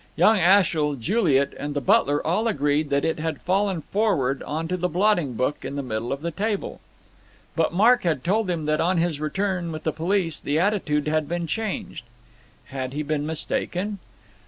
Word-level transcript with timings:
Young 0.15 0.39
Ashiel, 0.39 0.95
Juliet 0.95 1.53
and 1.59 1.75
the 1.75 1.79
butler 1.79 2.25
all 2.25 2.47
agreed 2.47 2.89
that 2.89 3.05
it 3.05 3.19
had 3.19 3.39
fallen 3.41 3.83
forward 3.83 4.41
on 4.41 4.67
to 4.67 4.75
the 4.75 4.89
blotting 4.89 5.33
book 5.35 5.63
in 5.63 5.75
the 5.75 5.83
middle 5.83 6.11
of 6.11 6.23
the 6.23 6.31
table; 6.31 6.81
but 7.55 7.71
Mark 7.71 8.01
had 8.01 8.23
told 8.23 8.49
him 8.49 8.65
that 8.65 8.81
on 8.81 8.97
his 8.97 9.19
return 9.19 9.71
with 9.71 9.83
the 9.83 9.93
police 9.93 10.39
the 10.39 10.57
attitude 10.57 11.07
had 11.07 11.29
been 11.29 11.45
changed. 11.45 12.03
Had 12.69 12.93
he 12.93 13.03
been 13.03 13.27
mistaken? 13.27 13.99